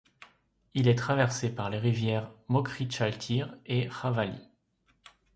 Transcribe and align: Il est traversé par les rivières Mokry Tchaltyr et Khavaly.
Il 0.73 0.87
est 0.87 0.95
traversé 0.97 1.53
par 1.53 1.69
les 1.69 1.77
rivières 1.77 2.31
Mokry 2.47 2.85
Tchaltyr 2.87 3.55
et 3.67 3.87
Khavaly. 3.87 4.33